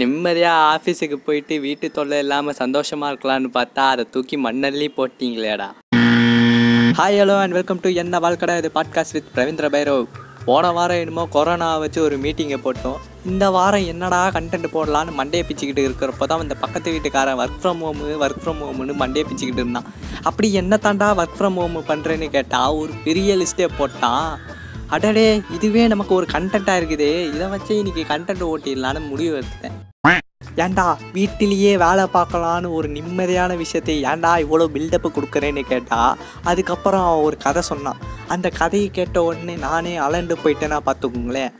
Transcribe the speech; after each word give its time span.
நிம்மதியாக 0.00 0.66
ஆஃபீஸுக்கு 0.74 1.16
போயிட்டு 1.26 1.54
வீட்டு 1.64 1.86
தொல்லை 1.94 2.18
இல்லாமல் 2.22 2.56
சந்தோஷமாக 2.60 3.12
இருக்கலாம்னு 3.12 3.48
பார்த்தா 3.56 3.84
அதை 3.92 4.02
தூக்கி 4.14 4.36
மண்ணள்ளி 4.44 4.86
போட்டிங்களேடா. 4.96 5.66
Hi 6.98 7.18
hello 7.20 7.36
and 7.44 7.56
welcome 7.56 7.80
to 7.84 7.88
என்ன 8.02 8.18
வாழ்க்கடா? 8.24 8.54
இது 8.60 8.70
பாட்காஸ்ட் 8.76 9.14
வித் 9.16 9.32
பிரவீந்திர 9.36 9.68
பைரவ். 9.74 10.04
போன 10.44 10.70
வாரம் 10.76 11.00
என்னமோ 11.04 11.24
கொரோனா 11.36 11.70
வச்சு 11.84 12.00
ஒரு 12.04 12.18
மீட்டிங்கை 12.24 12.58
போட்டோம். 12.66 13.00
இந்த 13.30 13.48
வாரம் 13.56 13.88
என்னடா 13.92 14.20
கண்டென்ட் 14.36 14.68
போடலான்னு 14.74 15.16
மண்டையை 15.20 15.46
பிச்சுக்கிட்டு 15.48 15.86
இருக்கிறப்போ 15.88 16.28
தான் 16.32 16.44
இந்த 16.46 16.58
பக்கத்து 16.62 16.94
வீட்டுக்காரன் 16.94 17.40
work 17.44 17.58
from 17.64 17.82
home 17.86 18.14
work 18.26 18.40
from 18.44 18.62
ஹோம்னு 18.66 18.96
மண்டையை 19.02 19.26
பிச்சுக்கிட்டு 19.30 19.62
இருந்தான். 19.64 19.90
அப்படி 20.30 20.50
என்ன 20.62 20.78
தாண்டா 20.86 21.10
ஒர்க் 21.22 21.36
ஃப்ரம் 21.40 21.58
ஹோம் 21.62 21.80
பண்ணுறேன்னு 21.90 22.28
கேட்டால் 22.36 22.78
ஒரு 22.82 22.94
பெரிய 23.08 23.36
லிஸ்ட்டே 23.42 23.68
போட்டான். 23.80 24.30
அடடே 24.96 25.26
இதுவே 25.54 25.82
நமக்கு 25.92 26.12
ஒரு 26.20 26.26
கண்டென்ட்டாக 26.34 26.80
இருக்குது. 26.80 27.10
இதை 27.34 27.46
வச்சு 27.56 27.72
இன்றைக்கி 27.82 28.04
கண்டென்ட் 28.14 28.48
ஓட்டிடலான்னு 28.52 29.00
முடிவு 29.10 29.34
எடுத்தேன் 29.40 29.76
ஏன்டா 30.64 30.84
வீட்டிலேயே 31.16 31.72
வேலை 31.82 32.04
பார்க்கலான்னு 32.14 32.68
ஒரு 32.76 32.88
நிம்மதியான 32.94 33.56
விஷயத்தை 33.60 33.94
ஏன்டா 34.10 34.30
இவ்வளோ 34.44 34.66
பில்டப்பு 34.74 35.08
கொடுக்குறேன்னு 35.16 35.62
கேட்டா 35.72 35.98
அதுக்கப்புறம் 36.50 37.04
அவன் 37.08 37.24
ஒரு 37.28 37.36
கதை 37.44 37.62
சொன்னான். 37.68 38.00
அந்த 38.34 38.48
கதையை 38.60 38.88
கேட்ட 38.98 39.22
உடனே 39.28 39.54
நானே 39.66 39.92
அலண்டு 40.06 40.36
போயிட்டேன்னா 40.44 40.78
பார்த்துக்கோங்களேன். 40.88 41.52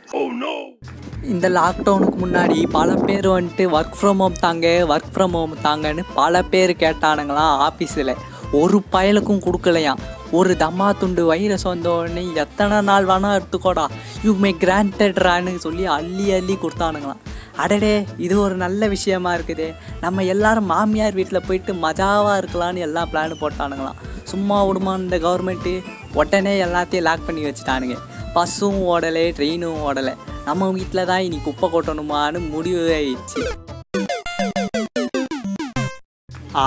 இந்த 1.33 1.47
லாக்டவுனுக்கு 1.59 2.17
முன்னாடி 2.25 2.57
பல 2.77 2.89
பேர் 3.07 3.27
வந்துட்டு 3.35 3.63
ஒர்க் 3.77 3.97
ஃப்ரம் 3.99 4.21
ஹோம் 4.23 4.37
தாங்க 4.45 4.67
ஒர்க் 4.91 5.11
ஃப்ரம் 5.15 5.35
ஹோம் 5.39 5.55
தாங்கன்னு 5.67 6.05
பல 6.19 6.43
பேர் 6.53 6.73
கேட்டானுங்களாம் 6.83 7.55
ஆஃபீஸில் 7.69 8.13
ஒரு 8.61 8.77
பயலுக்கும் 8.93 9.43
கொடுக்கலையாம். 9.47 9.99
ஒரு 10.37 10.53
தம்மா 10.63 10.87
துண்டு 10.99 11.21
வைரஸ் 11.25 11.67
வந்த 11.71 11.89
உடனே 11.97 12.23
எத்தனை 12.43 12.77
நாள் 12.89 13.09
வேணா 13.11 13.29
எடுத்துக்கோடா. 13.39 13.85
யூ 14.25 14.31
மே 14.43 14.51
கிராண்டட்ரான்னு 14.63 15.53
சொல்லி 15.65 15.85
அள்ளி 15.97 16.25
அள்ளி 16.37 16.55
கொடுத்தானுங்களாம். 16.63 17.21
அடடே 17.63 17.93
இது 18.25 18.35
ஒரு 18.45 18.55
நல்ல 18.63 18.87
விஷயமா 18.95 19.31
இருக்குது. 19.37 19.67
நம்ம 20.03 20.23
எல்லாரும் 20.33 20.69
மாமியார் 20.73 21.17
வீட்டில் 21.19 21.45
போயிட்டு 21.47 21.73
மஜாவாக 21.85 22.39
இருக்கலாம்னு 22.41 22.85
எல்லா 22.87 23.03
பிளான் 23.11 23.41
போட்டானுங்களாம். 23.43 23.99
சும்மா 24.31 24.57
விடுமா 24.67 24.93
இந்த 25.03 25.17
கவர்மெண்ட்டு 25.25 25.73
உடனே 26.21 26.53
எல்லாத்தையும் 26.65 27.07
லாக் 27.09 27.27
பண்ணி 27.29 27.43
வச்சுட்டானுங்க. 27.47 27.97
பஸ்ஸும் 28.35 28.79
ஓடலை 28.93 29.25
ட்ரெயினும் 29.37 29.79
ஓடலை. 29.87 30.13
நம்ம 30.49 30.69
வீட்டில் 30.77 31.07
தான் 31.09 31.23
இனி 31.27 31.39
குப்பை 31.47 31.69
கொட்டணுமான்னு 31.73 32.39
முடிவு 32.53 32.83
ஆயிடுச்சு. 32.99 33.43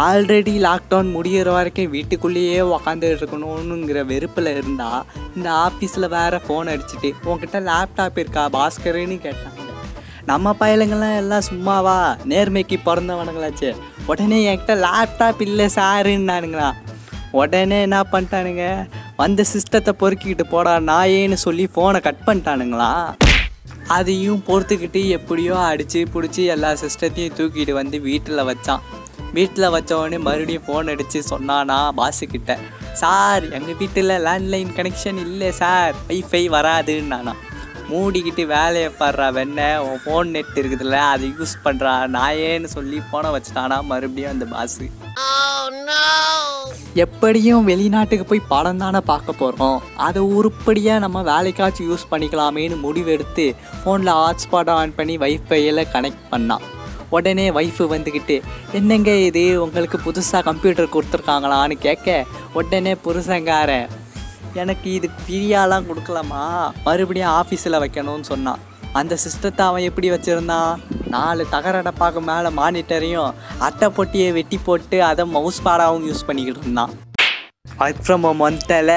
ஆல்ரெடி 0.03 0.53
லாக்டவுன் 0.67 1.09
முடிகிற 1.15 1.49
வரைக்கும் 1.57 1.91
வீட்டுக்குள்ளேயே 1.95 2.61
உக்காந்துட்டு 2.75 3.21
இருக்கணுங்கிற 3.21 4.01
வெறுப்பில் 4.11 4.51
இருந்தால் 4.59 5.07
இந்த 5.37 5.49
ஆஃபீஸில் 5.67 6.13
வேறு 6.17 6.39
ஃபோன் 6.45 6.71
அடிச்சுட்டு 6.75 7.11
உங்ககிட்ட 7.25 7.61
லேப்டாப் 7.71 8.21
இருக்கா 8.23 8.45
பாஸ்கருன்னு 8.59 9.19
கேட்டேன். 9.27 9.57
நம்ம 10.27 10.57
பயலுங்கள்லாம் 10.61 11.17
எல்லாம் 11.17 11.47
சும்மாவா? 11.49 11.97
நேர்மைக்கு 12.31 12.77
பிறந்தவனுங்களாச்சு. 12.87 13.71
உடனே 14.07 14.39
என்கிட்ட 14.51 14.75
லேப்டாப் 14.85 15.41
இல்லை 15.47 15.67
சாருன்னானுங்களா 15.75 16.69
உடனே 17.41 17.81
என்ன 17.81 17.99
பண்ணிட்டானுங்க? 18.13 18.65
வந்த 19.17 19.45
சிஸ்டத்தை 19.53 19.93
பொறுக்கிக்கிட்டு 20.01 20.45
போடா 20.49 20.73
நாயேன்னு 20.91 21.39
சொல்லி 21.47 21.69
ஃபோனை 21.75 22.01
கட் 22.01 22.25
பண்ணிட்டானுங்களா? 22.27 23.15
அதையும் 23.87 24.43
பொறுத்துக்கிட்டு 24.47 25.01
எப்படியோ 25.09 25.55
அடித்து 25.69 26.01
பிடிச்சி 26.15 26.43
எல்லா 26.55 26.73
சிஸ்டத்தையும் 26.73 27.37
தூக்கிட்டு 27.39 27.73
வந்து 27.73 28.01
வீட்டில் 28.01 28.47
வச்சான். 28.51 28.83
வீட்டில் 29.33 29.73
வச்சவொடனே 29.75 30.19
மறுபடியும் 30.19 30.67
ஃபோன் 30.67 30.91
அடித்து 30.93 31.23
சொன்னானா 31.31 31.79
பாஸுக்கிட்ட 31.99 32.59
சார் 32.93 33.51
எங்கள் 33.51 33.77
வீட்டில் 33.77 34.21
லேண்ட்லைன் 34.27 34.73
கனெக்ஷன் 34.79 35.21
இல்லை 35.27 35.51
சார் 35.51 35.95
வைஃபை 36.09 36.43
வராதுன்னானா. 36.57 37.35
மூடிக்கிட்டு 37.93 38.45
வேலையை 38.51 38.91
பாடுறா 38.99 39.29
வெண்ண 39.37 39.61
உன் 39.85 40.01
ஃபோன் 40.03 40.33
நெட் 40.35 40.59
இருக்குதுல்ல 40.61 40.99
அதை 41.11 41.29
யூஸ் 41.33 41.55
பண்ணுறா 41.65 41.95
நாயேன்னு 42.15 42.71
சொல்லி 42.75 43.01
ஃபோனை 43.07 43.31
வச்சுட்டானா 43.35 43.79
மறுபடியும் 43.89 44.33
அந்த 44.33 44.47
பாஸு 44.53 44.87
எப்படியும் 47.03 47.65
வெளிநாட்டுக்கு 47.65 48.25
போய் 48.25 48.49
படம் 48.49 48.79
தானே 48.79 49.01
பார்க்க 49.07 49.33
போகிறோம் 49.35 49.79
அதை 49.99 50.23
உருப்படியாக 50.35 50.99
நம்ம 50.99 51.23
வேலைக்காச்சும் 51.29 51.89
யூஸ் 51.89 52.11
பண்ணிக்கலாமேன்னு 52.11 52.77
முடிவெடுத்து 52.83 53.47
ஃபோனில் 53.79 54.15
ஹாட்ஸ்பாட் 54.17 54.73
ஆன் 54.73 54.95
பண்ணி 54.95 55.17
வைஃபையில் 55.19 55.89
கனெக்ட் 55.95 56.27
பண்ணான் 56.31 56.67
உடனே 57.11 57.47
ஒய்ஃபு 57.53 57.85
வந்துக்கிட்டு 57.91 58.37
என்னங்க 58.73 59.11
இது? 59.23 59.43
உங்களுக்கு 59.61 59.99
புதுசாக 60.05 60.43
கம்ப்யூட்டர் 60.43 60.95
கொடுத்துருக்காங்களான்னு 60.95 61.77
கேட்க 61.79 62.09
உடனே 62.55 62.93
புருஷங்காரன் 63.05 63.89
எனக்கு 64.55 64.93
இது 64.93 65.09
ஃப்ரீயாலாம் 65.21 65.87
கொடுக்கலாமா 65.89 66.43
மறுபடியும் 66.85 67.31
ஆஃபீஸில் 67.31 67.81
வைக்கணும்னு 67.83 68.21
சொன்னான். 68.21 68.59
அந்த 68.93 69.17
சிஸ்டத்தை 69.25 69.61
அவன் 69.61 69.83
எப்படி 69.83 70.11
வச்சுருந்தான்? 70.11 70.81
நாலு 71.15 71.47
தகரடப்பாக்கு 71.53 72.21
மேலே 72.21 72.49
மானிட்டரையும் 72.59 73.33
அட்டை 73.59 73.89
பொட்டியை 73.89 74.33
வெட்டி 74.33 74.59
போட்டு 74.59 75.03
அதை 75.03 75.25
மவுஸ் 75.37 75.63
பாடாகவும் 75.65 76.07
யூஸ் 76.09 76.27
பண்ணிக்கிட்டு 76.27 76.61
இருந்தான். 76.61 76.93
ஒர்க் 77.79 78.03
ஃப்ரம் 78.07 78.25
ஹோம் 78.27 78.43
வந்துட்டல 78.47 78.93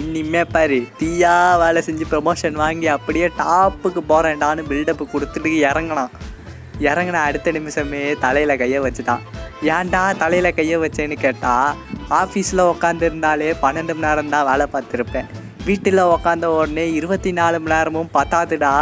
இனிமே 0.00 0.44
பாரு 0.44 0.78
தீயா 1.00 1.58
வேலை 1.62 1.82
செஞ்சு 1.86 2.06
ப்ரமோஷன் 2.12 2.56
வாங்கி 2.62 2.86
அப்படியே 2.86 3.26
டாப்புக்கு 3.26 4.02
போகிறேன்டான்னு 4.08 4.68
பில்டப்பு 4.70 5.06
கொடுத்துட்டு 5.14 5.52
இறங்கினான். 5.70 6.14
இறங்கின 6.80 7.20
அடுத்த 7.28 7.52
நிமிஷமே 7.52 8.14
தலையில் 8.24 8.60
கையை 8.62 8.80
வச்சுட்டான். 8.80 9.24
ஏன்டா 9.62 10.16
தலையில் 10.18 10.54
கையை 10.54 10.76
வச்சேன்னு 10.82 11.16
கேட்டால் 11.24 11.76
ஆஃபீஸில் 12.20 12.62
உக்காந்துருந்தாலே 12.72 13.48
பன்னெண்டு 13.62 13.92
மணி 13.94 14.06
நேரம் 14.06 14.28
தான் 14.28 14.46
வேலை 14.48 14.66
பார்த்துருப்பேன். 14.72 15.28
வீட்டில் 15.66 15.98
உக்காந்த 15.98 16.46
உடனே 16.56 16.92
இருபத்தி 16.92 17.32
நாலு 17.32 17.60
மணி 17.60 17.74
நேரமும் 17.74 18.10
பத்தாதுடா 18.16 18.72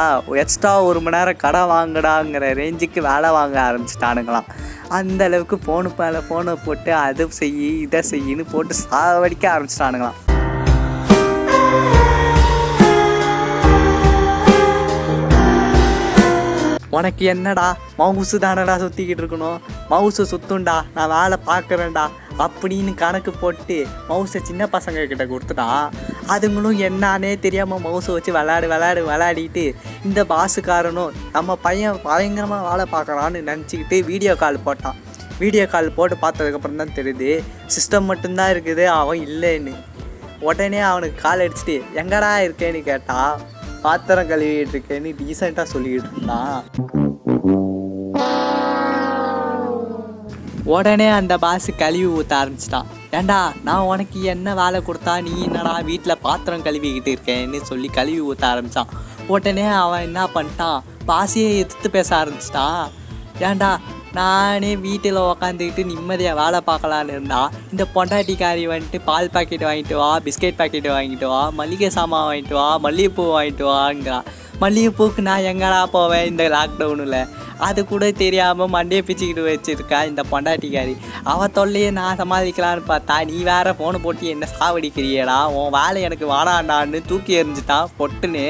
எக்ஸ்ட்ரா 0.43 0.83
ஒரு 0.83 1.01
மணி 1.01 1.17
நேரம் 1.17 1.41
கடை 1.45 1.62
வாங்குடாங்கிற 1.73 2.51
ரேஞ்சுக்கு 2.61 3.01
வேலை 3.11 3.31
வாங்க 3.31 3.59
ஆரம்பிச்சிட்டானுங்களாம். 3.69 4.51
அந்த 4.89 5.25
அளவுக்கு 5.25 5.59
ஃபோனு 5.65 5.91
மேலே 5.99 6.19
ஃபோனை 6.29 6.57
போட்டு 6.67 6.95
அதை 6.95 7.27
செய் 7.41 7.81
இதை 7.81 8.03
செய்யின்னு 8.11 8.47
போட்டு 8.53 8.75
சாவடிக்க 8.85 9.47
ஆரம்பிச்சிட்டானுங்களாம். 9.55 10.19
உனக்கு 16.97 17.25
என்னடா? 17.34 17.69
மவுசு 18.00 18.37
தானடா 18.44 18.75
சுற்றிக்கிட்டு 18.82 19.22
இருக்கணும். 19.22 19.59
மவுசு 19.93 20.22
சுத்துண்டா 20.32 20.77
நான் 20.97 21.12
வேலை 21.15 21.37
பார்க்குறேன்டா. 21.49 22.05
அப்படின்னு 22.44 22.93
கணக்கு 23.03 23.32
போட்டு 23.41 23.77
மவுஸை 24.09 24.41
சின்ன 24.49 24.62
பசங்க 24.75 25.05
கிட்ட 25.10 25.25
கொடுத்துட்டான். 25.32 25.84
அதுங்களும் 26.34 26.78
என்னானே 26.88 27.32
தெரியாமல் 27.44 27.82
மவுஸை 27.87 28.12
வச்சு 28.16 28.31
விளையாடு 28.37 28.66
விளையாடு 28.72 29.03
விளையாடிட்டு 29.10 29.65
இந்த 30.09 30.21
பாஸுக்காரனும் 30.32 31.15
நம்ம 31.37 31.56
பையன் 31.66 32.03
பயங்கரமாக 32.09 32.69
வேலை 32.69 32.87
பார்க்குறான்னு 32.94 33.47
நினச்சிக்கிட்டு 33.50 33.99
வீடியோ 34.11 34.34
கால் 34.43 34.65
போட்டான். 34.66 34.99
வீடியோ 35.43 35.65
கால் 35.75 35.94
போட்டு 35.99 36.16
பார்த்ததுக்கப்புறம் 36.25 36.81
தான் 36.82 36.97
தெரியுது 36.99 37.31
சிஸ்டம் 37.75 38.09
மட்டும்தான் 38.11 38.53
இருக்குது 38.55 38.84
அவன் 39.00 39.22
இல்லைன்னு. 39.28 39.75
உடனே 40.49 40.81
அவனுக்கு 40.91 41.19
கால் 41.26 41.43
அடிச்சுட்டு 41.44 41.76
எங்கடா 42.00 42.31
இருக்கேன்னு 42.47 42.81
கேட்டால் 42.91 43.34
பாத்திரம் 43.84 44.28
கழுவிட்டு 44.31 44.75
இருக்கேன்னு 44.75 45.11
டீசெண்டாக 45.21 45.67
சொல்லிக்கிட்டு 45.72 46.11
இருந்தான் 46.15 46.61
உடனே 50.75 51.06
அந்த 51.17 51.34
பாஸ் 51.45 51.67
கழுவி 51.81 52.06
ஊற்ற 52.19 52.33
ஆரம்பிச்சிட்டான். 52.43 52.87
ஏண்டா 53.19 53.39
நான் 53.67 53.89
உனக்கு 53.91 54.19
என்ன 54.34 54.55
வேலை 54.61 54.78
கொடுத்தா 54.87 55.15
நீ 55.27 55.33
என்னடா 55.47 55.75
வீட்டில் 55.89 56.23
பாத்திரம் 56.27 56.65
கழுவிக்கிட்டு 56.67 57.11
இருக்கேன்னு 57.15 57.59
சொல்லி 57.71 57.89
கழுவி 57.99 58.23
ஊற்ற 58.28 58.44
ஆரம்பித்தான் 58.53 58.93
உடனே 59.34 59.67
அவன் 59.83 60.06
என்ன 60.09 60.23
பண்ணிட்டான்? 60.37 60.81
பாசியை 61.11 61.50
எதிர்த்து 61.62 61.91
பேச 61.97 62.11
ஆரம்பிச்சிட்டான். 62.21 62.84
ஏண்டா 63.49 63.71
நானே 64.17 64.71
வீட்டில் 64.85 65.19
உக்காந்துக்கிட்டு 65.31 65.83
நிம்மதியாக 65.91 66.39
வேலை 66.41 66.59
பார்க்கலான்னு 66.69 67.15
இருந்தா 67.17 67.41
இந்த 67.73 67.85
பொண்டாட்டிக்காரி 67.95 68.65
வந்துட்டு 68.73 68.99
பால் 69.05 69.31
பாக்கெட் 69.31 69.65
வாங்கிட்டு 69.69 69.97
வா 70.01 70.11
பிஸ்கெட் 70.27 70.59
பாக்கெட் 70.61 70.89
வாங்கிட்டு 70.97 71.29
வா 71.33 71.41
மளிகை 71.61 71.89
சாமான் 71.97 72.27
வாங்கிட்டு 72.29 72.57
வா 72.61 72.69
மல்லிகைப்பூ 72.85 73.25
வாங்கிட்டு 73.37 73.67
வாங்கிறா 73.71 74.19
மல்லிகைப்பூக்கு 74.61 75.21
நான் 75.29 75.49
எங்கடா 75.53 75.81
போவேன் 75.97 76.27
இந்த 76.27 76.45
லாக்டவுனில் 76.49 77.19
அது 77.59 77.81
கூட 77.87 78.05
தெரியாமல் 78.13 78.73
மண்டையை 78.77 79.03
பிச்சுக்கிட்டு 79.09 79.43
வச்சுருக்கா 79.49 79.99
இந்த 80.11 80.23
பொண்டாட்டிக்காரி. 80.31 80.94
அவள் 81.33 81.55
தொல்லையே 81.59 81.91
நான் 81.91 82.19
சமாளிக்கலான்னு 82.21 82.88
பார்த்தா 82.88 83.17
நீ 83.25 83.37
வேற 83.43 83.75
ஃபோனை 83.79 84.00
போட்டு 84.03 84.27
என்ன 84.27 84.49
சாவடிக்கிறியடா? 84.59 85.38
உன் 85.59 85.75
வேலை 85.81 86.03
எனக்கு 86.03 86.27
வாடாண்டான்னு 86.33 87.00
தூக்கி 87.06 87.43
எறிஞ்சிட்டான் 87.43 87.93
பொட்டுன்னு. 87.99 88.47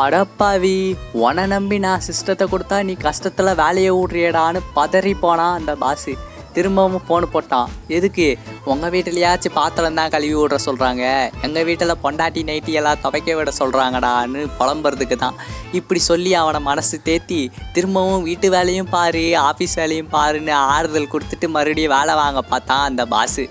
அடப்பாவி 0.00 0.76
உன 1.22 1.46
நம்பி 1.46 1.76
நான் 1.78 2.04
சிஸ்டத்தை 2.06 2.44
கொடுத்தா 2.52 2.76
நீ 2.88 2.92
கஷ்டத்தில் 3.06 3.58
வேலையை 3.60 3.90
விட்றியடான்னு 3.96 4.60
பதறி 4.76 5.12
போனான் 5.24 5.56
அந்த 5.58 5.72
பாஸு 5.82 6.12
திரும்பவும் 6.54 7.02
ஃபோன் 7.06 7.24
போட்டான். 7.34 7.68
எதுக்கு? 7.96 8.26
உங்கள் 8.64 8.92
வீட்டிலையாச்சும் 8.94 9.54
பாத்திரம் 9.58 9.98
தான் 9.98 10.12
கழுவி 10.14 10.34
விட்ற 10.38 10.56
சொல்கிறாங்க 10.66 11.04
எங்கள் 11.42 11.66
வீட்டில் 11.68 12.00
பொண்டாட்டி 12.02 12.40
நைட்டி 12.48 12.72
எல்லாம் 12.80 13.00
துவைக்க 13.02 13.36
விட 13.38 13.52
சொல்கிறாங்கடான்னு 13.60 14.40
புலம்புறதுக்கு 14.58 15.16
தான். 15.24 15.36
இப்படி 15.72 16.00
சொல்லி 16.08 16.32
அவனை 16.34 16.60
மனசு 16.70 16.98
தேத்தி 17.08 17.40
திரும்பவும் 17.74 18.26
வீட்டு 18.28 18.50
வேலையும் 18.50 18.90
பாரு 18.94 19.24
ஆஃபீஸ் 19.48 19.76
வேலையும் 19.80 20.12
பாருன்னு 20.16 20.54
ஆறுதல் 20.74 21.12
கொடுத்துட்டு 21.14 21.48
மறுபடியும் 21.56 21.94
வேலை 21.96 22.16
வாங்க 22.22 22.42
பார்த்தான் 22.52 22.86
அந்த 22.90 23.04
பாஸு 23.14 23.44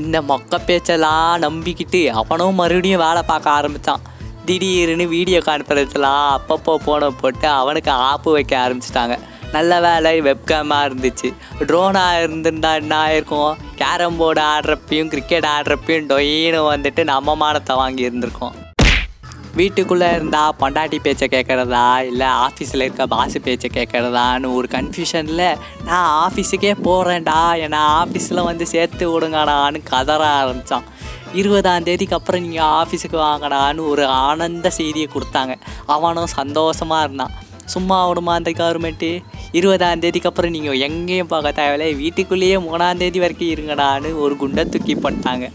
இந்த 0.00 0.16
மொக்க 0.30 0.58
பேச்செல்லாம் 0.66 1.30
நம்பிக்கிட்டு 1.44 2.02
அவனும் 2.20 2.58
மறுபடியும் 2.62 3.04
வேலை 3.06 3.22
பார்க்க 3.30 3.58
ஆரம்பித்தான் 3.58 4.02
திடீர்னு 4.46 5.06
வீடியோ 5.08 5.38
கான்ஃபரன்ஸ்லாம் 5.38 6.28
அப்பப்போ 6.36 6.72
ஃபோனை 6.84 7.08
போட்டு 7.20 7.48
அவனுக்கு 7.48 7.90
ஆப்பு 7.90 8.32
வைக்க 8.32 8.54
ஆரம்பிச்சிட்டாங்க. 8.64 9.16
நல்ல 9.52 9.80
வேலை 9.80 10.22
வெப்கேமாக 10.22 10.86
இருந்துச்சு. 10.88 11.28
ட்ரோனாக 11.68 12.20
இருந்துருந்தா 12.22 12.70
என்ன 12.80 12.94
ஆயிருக்கும்? 13.06 13.52
கேரம் 13.80 14.16
போர்டு 14.16 14.42
ஆடுறப்பையும் 14.54 15.12
கிரிக்கெட் 15.14 15.48
ஆடுறப்பையும் 15.56 16.10
டொயின்னு 16.12 16.60
வந்துட்டு 16.72 17.04
நம்ம 17.04 17.34
மானத்தை 17.34 17.76
வாங்கி 17.76 18.08
இருந்திருக்கோம். 18.08 18.56
வீட்டுக்குள்ளே 19.58 20.08
இருந்தால் 20.16 20.56
பொண்டாட்டி 20.60 20.98
பேச்சை 21.04 21.26
கேட்குறதா? 21.32 21.84
இல்லை 22.10 22.26
ஆஃபீஸில் 22.46 22.84
இருக்க 22.84 23.06
பாஸ் 23.06 23.36
பேச்சை 23.46 23.68
கேட்குறதான்னு 23.76 24.48
ஒரு 24.58 24.68
கன்ஃபியூஷனில் 24.74 25.44
நான் 25.88 26.08
ஆஃபீஸுக்கே 26.24 26.72
போகிறேன்டா 26.86 27.38
என்னை 27.64 27.80
ஆஃபீஸில் 28.00 28.46
வந்து 28.50 28.66
சேர்த்து 28.74 29.06
விடுங்கடான்னு 29.12 29.80
கதற 29.92 30.24
ஆரம்பித்தான் 30.40 30.86
இருபதாம் 31.40 31.86
தேதிக்கு 31.88 32.16
அப்புறம் 32.18 32.42
நீங்கள் 32.42 32.70
ஆஃபீஸுக்கு 32.80 33.18
வாங்கடான்னு 33.28 33.82
ஒரு 33.88 34.04
ஆனந்த 34.06 34.70
செய்தியை 34.78 35.08
கொடுத்தாங்க. 35.14 35.54
அவனும் 35.86 36.32
சந்தோஷமாக 36.40 37.04
இருந்தான். 37.06 37.34
சும்மா 37.74 38.08
விடுமா 38.08 38.32
அந்த 38.34 38.50
கவர்மெண்ட்டு 38.50 39.10
இருபதாம் 39.58 40.02
தேதிக்கு 40.04 40.28
அப்புறம் 40.28 40.54
நீங்கள் 40.56 40.80
எங்கேயும் 40.86 41.32
பார்க்க 41.32 41.58
தேவையில்லை. 41.58 41.90
வீட்டுக்குள்ளேயே 41.94 42.56
மூணாம் 42.56 43.00
தேதி 43.02 43.18
வரைக்கும் 43.24 43.52
இருங்கடான்னு 43.54 44.10
ஒரு 44.24 44.36
குண்டை 44.36 44.64
தூக்கி 44.64 44.94
போட்டாங்க. 44.94 45.46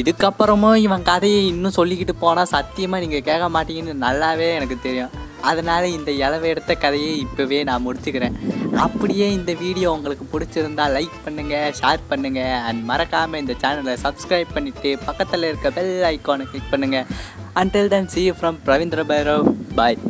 இதுக்கப்புறமும் 0.00 0.78
இவன் 0.84 1.04
கதையை 1.10 1.42
இன்னும் 1.50 1.76
சொல்லிக்கிட்டு 1.76 2.14
போனால் 2.22 2.50
சத்தியமாக 2.54 3.02
நீங்கள் 3.02 3.26
கேட்க 3.28 3.46
மாட்டீங்கன்னு 3.56 4.04
நல்லாவே 4.06 4.48
எனக்கு 4.58 4.76
தெரியும். 4.86 5.12
அதனால் 5.50 5.86
இந்த 5.96 6.10
இளவை 6.24 6.46
எடுத்த 6.52 6.72
கதையை 6.84 7.12
இப்போவே 7.24 7.58
நான் 7.68 7.84
முடிச்சுக்கிறேன். 7.86 8.36
அப்படியே 8.84 9.26
இந்த 9.38 9.52
வீடியோ 9.64 9.88
உங்களுக்கு 9.96 10.26
பிடிச்சிருந்தா 10.32 10.86
லைக் 10.96 11.18
பண்ணுங்கள் 11.26 11.76
ஷேர் 11.80 12.08
பண்ணுங்கள் 12.12 12.56
அண்ட் 12.68 12.82
மறக்காமல் 12.90 13.42
இந்த 13.44 13.56
சேனலை 13.64 13.94
சப்ஸ்கிரைப் 14.06 14.56
பண்ணிவிட்டு 14.56 14.92
பக்கத்தில் 15.04 15.48
இருக்க 15.50 15.76
பெல் 15.78 15.94
ஐக்கானை 16.12 16.46
கிளிக் 16.50 16.72
பண்ணுங்கள் 16.74 17.06
until 17.62 17.92
then 17.94 18.10
see 18.16 18.24
from 18.40 18.60
Pravindra 18.66 19.04
Bhairav 19.12 19.48
bye 19.80 20.00